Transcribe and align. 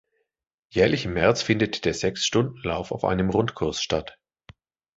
Jährlich 0.71 1.05
im 1.05 1.13
März 1.13 1.43
findet 1.43 1.85
der 1.85 1.93
Sechs-Stunden-Lauf 1.93 2.91
auf 2.91 3.03
einem 3.05 3.29
Rundkurs 3.29 3.83
statt. 3.83 4.17